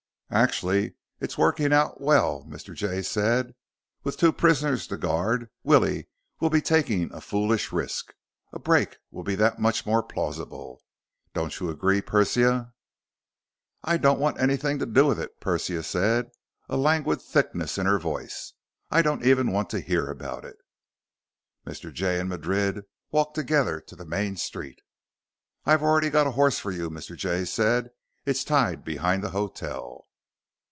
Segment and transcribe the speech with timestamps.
[0.33, 2.73] "Actually, it's working out well," Mr.
[2.73, 3.53] Jay said.
[4.05, 6.07] "With two prisoners to guard, Willie
[6.39, 8.13] will be taking a foolish risk.
[8.53, 10.79] A break will be that much more plausible.
[11.33, 12.71] Don't you agree, Persia?"
[13.83, 16.31] "I don't want anything to do with it," Persia said,
[16.69, 18.53] a languid thickness in her voice.
[18.89, 20.55] "I don't even want to hear about it."
[21.67, 21.91] Mr.
[21.91, 24.79] Jay and Madrid walked together to the main street.
[25.65, 27.17] "I've already got a horse for you," Mr.
[27.17, 27.89] Jay said.
[28.25, 30.07] "It's tied behind the hotel."